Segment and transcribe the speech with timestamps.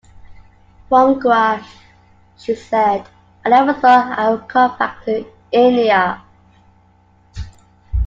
[0.89, 1.61] From Goa,
[2.35, 3.07] she said:
[3.45, 6.23] I never thought I would come back to India.